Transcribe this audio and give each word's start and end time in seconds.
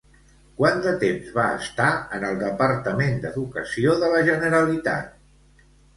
Quant 0.59 0.79
de 0.85 0.93
temps 1.03 1.27
va 1.35 1.43
estar 1.65 1.89
en 2.19 2.25
el 2.29 2.39
Departament 2.45 3.21
d'Educació 3.27 3.95
de 4.05 4.11
la 4.15 4.23
Generalitat? 4.29 5.69